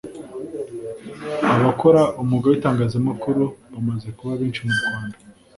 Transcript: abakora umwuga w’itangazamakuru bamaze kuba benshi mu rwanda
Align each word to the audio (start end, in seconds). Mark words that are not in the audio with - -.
abakora 1.55 2.01
umwuga 2.21 2.45
w’itangazamakuru 2.47 3.43
bamaze 3.71 4.07
kuba 4.17 4.33
benshi 4.41 4.61
mu 4.67 4.73
rwanda 4.79 5.17